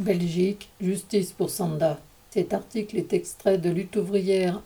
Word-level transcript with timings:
Belgique, 0.00 0.70
justice 0.80 1.32
pour 1.32 1.50
Sanda. 1.50 2.00
Cet 2.30 2.54
article 2.54 2.96
est 2.96 3.12
extrait 3.12 3.58
de 3.58 3.68
Lutte 3.68 3.96
ouvrière 3.96 4.62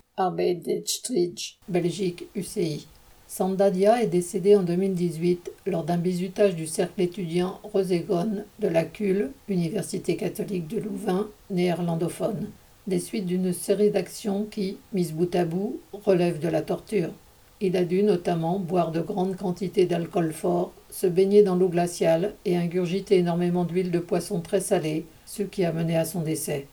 Belgique, 1.69 2.29
UCI. 2.37 2.87
Sandadia 3.27 4.01
est 4.01 4.07
décédé 4.07 4.55
en 4.55 4.63
2018 4.63 5.51
lors 5.67 5.83
d'un 5.83 5.97
bizutage 5.97 6.55
du 6.55 6.69
cercle 6.69 7.03
étudiant 7.03 7.59
Rosegon 7.65 8.45
de 8.61 8.69
la 8.69 8.85
CUL, 8.85 9.33
Université 9.49 10.15
catholique 10.15 10.69
de 10.69 10.79
Louvain, 10.79 11.29
néerlandophone, 11.51 12.51
des 12.87 13.01
suites 13.01 13.27
d'une 13.27 13.53
série 13.53 13.91
d'actions 13.91 14.47
qui, 14.49 14.79
mises 14.93 15.15
bout 15.15 15.35
à 15.35 15.45
bout, 15.45 15.81
relèvent 15.93 16.39
de 16.39 16.49
la 16.49 16.63
torture. 16.63 17.11
Il 17.67 17.79
a 17.79 17.85
dû 17.85 18.03
notamment 18.03 18.59
boire 18.59 18.91
de 18.91 19.01
grandes 19.01 19.37
quantités 19.37 19.87
d'alcool 19.87 20.35
fort, 20.35 20.75
se 20.91 21.07
baigner 21.07 21.43
dans 21.43 21.57
l'eau 21.57 21.71
glaciale 21.71 22.35
et 22.45 22.59
ingurgiter 22.59 23.17
énormément 23.17 23.65
d'huile 23.65 23.91
de 23.91 24.01
poisson 24.01 24.41
très 24.41 24.61
salée, 24.61 25.07
ce 25.25 25.43
qui 25.43 25.65
a 25.65 25.73
mené 25.73 25.97
à 25.97 26.05
son 26.05 26.21
décès. 26.21 26.67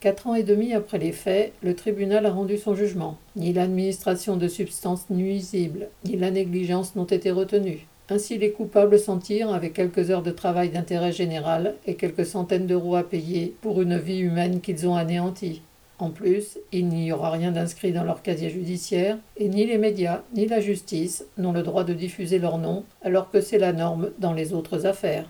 Quatre 0.00 0.26
ans 0.26 0.34
et 0.34 0.42
demi 0.42 0.74
après 0.74 0.98
les 0.98 1.12
faits, 1.12 1.54
le 1.62 1.74
tribunal 1.74 2.26
a 2.26 2.30
rendu 2.30 2.58
son 2.58 2.74
jugement. 2.74 3.16
Ni 3.36 3.54
l'administration 3.54 4.36
de 4.36 4.46
substances 4.46 5.08
nuisibles, 5.08 5.88
ni 6.04 6.18
la 6.18 6.30
négligence 6.30 6.94
n'ont 6.94 7.04
été 7.04 7.30
retenus. 7.30 7.80
Ainsi, 8.10 8.36
les 8.36 8.52
coupables 8.52 8.98
s'en 8.98 9.16
tirent 9.16 9.54
avec 9.54 9.72
quelques 9.72 10.10
heures 10.10 10.22
de 10.22 10.30
travail 10.30 10.68
d'intérêt 10.68 11.12
général 11.12 11.74
et 11.86 11.94
quelques 11.94 12.26
centaines 12.26 12.66
d'euros 12.66 12.96
à 12.96 13.02
payer 13.02 13.56
pour 13.62 13.80
une 13.80 13.96
vie 13.96 14.18
humaine 14.18 14.60
qu'ils 14.60 14.86
ont 14.86 14.94
anéantie. 14.94 15.62
En 15.98 16.10
plus, 16.10 16.58
il 16.72 16.88
n'y 16.88 17.12
aura 17.12 17.30
rien 17.30 17.52
d'inscrit 17.52 17.92
dans 17.92 18.02
leur 18.02 18.22
casier 18.22 18.50
judiciaire 18.50 19.16
et 19.36 19.48
ni 19.48 19.64
les 19.64 19.78
médias 19.78 20.22
ni 20.34 20.46
la 20.46 20.60
justice 20.60 21.24
n'ont 21.38 21.52
le 21.52 21.62
droit 21.62 21.84
de 21.84 21.94
diffuser 21.94 22.40
leur 22.40 22.58
nom 22.58 22.84
alors 23.02 23.30
que 23.30 23.40
c'est 23.40 23.58
la 23.58 23.72
norme 23.72 24.10
dans 24.18 24.32
les 24.32 24.52
autres 24.52 24.86
affaires. 24.86 25.28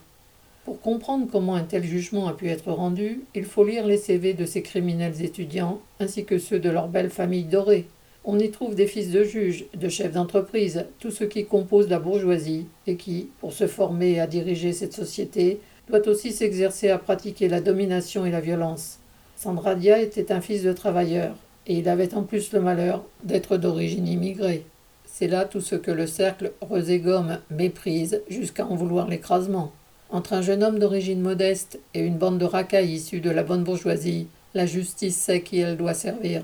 Pour 0.65 0.81
comprendre 0.81 1.27
comment 1.31 1.57
un 1.57 1.65
tel 1.65 1.85
jugement 1.85 2.27
a 2.27 2.33
pu 2.33 2.49
être 2.49 2.73
rendu, 2.73 3.21
il 3.35 3.45
faut 3.45 3.65
lire 3.65 3.87
les 3.87 3.99
CV 3.99 4.33
de 4.33 4.47
ces 4.47 4.63
criminels 4.63 5.23
étudiants, 5.23 5.83
ainsi 6.01 6.25
que 6.25 6.39
ceux 6.39 6.59
de 6.59 6.71
leurs 6.71 6.89
belles 6.89 7.11
familles 7.11 7.45
dorées. 7.45 7.87
On 8.25 8.39
y 8.39 8.51
trouve 8.51 8.75
des 8.75 8.87
fils 8.87 9.11
de 9.11 9.23
juges, 9.23 9.67
de 9.75 9.91
chefs 9.91 10.13
d'entreprise, 10.13 10.87
tous 10.99 11.11
ceux 11.11 11.27
qui 11.27 11.45
composent 11.45 11.91
la 11.91 11.99
bourgeoisie, 11.99 12.67
et 12.87 12.97
qui, 12.97 13.29
pour 13.41 13.53
se 13.53 13.67
former 13.67 14.19
à 14.21 14.27
diriger 14.27 14.73
cette 14.73 14.95
société, 14.95 15.61
doit 15.89 16.09
aussi 16.09 16.33
s'exercer 16.33 16.89
à 16.89 16.97
pratiquer 16.97 17.49
la 17.49 17.61
domination 17.61 18.25
et 18.25 18.31
la 18.31 18.41
violence. 18.41 19.01
Sandradia 19.37 20.01
était 20.01 20.33
un 20.33 20.41
fils 20.41 20.63
de 20.63 20.73
travailleur, 20.73 21.35
et 21.67 21.75
il 21.79 21.89
avait 21.89 22.15
en 22.15 22.23
plus 22.23 22.53
le 22.53 22.61
malheur 22.61 23.05
d'être 23.23 23.57
d'origine 23.57 24.07
immigrée. 24.07 24.65
C'est 25.07 25.29
là 25.29 25.45
tout 25.45 25.61
ce 25.61 25.77
que 25.77 25.91
le 25.91 26.07
cercle 26.07 26.53
Reségome 26.61 27.39
méprise 27.51 28.23
jusqu'à 28.29 28.67
en 28.67 28.75
vouloir 28.75 29.09
l'écrasement. 29.09 29.73
Entre 30.11 30.33
un 30.33 30.43
jeune 30.43 30.63
homme 30.63 30.79
d'origine 30.79 31.21
modeste 31.21 31.79
et 31.95 32.01
une 32.01 32.19
bande 32.19 32.39
de 32.39 32.45
racailles 32.45 32.93
issus 32.93 33.21
de 33.21 33.31
la 33.31 33.43
bonne 33.43 33.65
bourgeoisie, 33.65 34.29
la 34.55 34.67
justice 34.67 35.17
sait 35.17 35.43
qui 35.43 35.59
elle 35.59 35.77
doit 35.77 35.95
servir. 35.95 36.43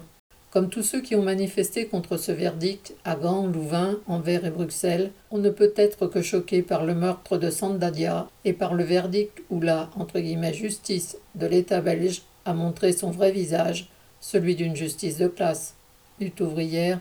Comme 0.51 0.69
tous 0.69 0.83
ceux 0.83 1.01
qui 1.01 1.15
ont 1.15 1.23
manifesté 1.23 1.87
contre 1.87 2.17
ce 2.17 2.33
verdict 2.33 2.95
à 3.05 3.15
Gand, 3.15 3.47
Louvain, 3.47 4.01
Anvers 4.09 4.45
et 4.45 4.51
Bruxelles, 4.51 5.13
on 5.31 5.39
ne 5.39 5.51
peut 5.51 5.73
être 5.77 6.09
que 6.09 6.23
choqué 6.23 6.63
par 6.63 6.85
le 6.85 6.95
meurtre 6.95 7.39
de 7.39 7.51
Sandadia 7.51 8.29
et 8.45 8.53
par 8.53 8.75
le 8.75 8.83
verdict 8.83 9.43
où 9.51 9.61
la 9.61 9.91
entre 9.97 10.21
justice 10.53 11.19
de 11.37 11.47
l'État 11.47 11.81
belge 11.81 12.23
a 12.45 12.55
montré 12.55 12.93
son 12.93 13.11
vrai 13.11 13.33
visage, 13.33 13.89
celui 14.21 14.55
d'une 14.55 14.77
justice 14.77 15.19
de 15.19 15.29
classe. 15.29 15.75
Lutte 16.19 16.41
ouvrière, 16.41 17.01